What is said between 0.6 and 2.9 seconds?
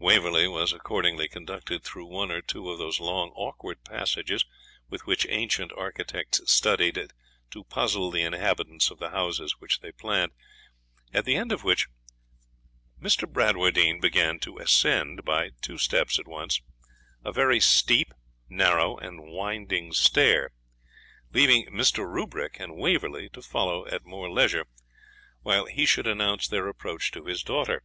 accordingly conducted through one or two of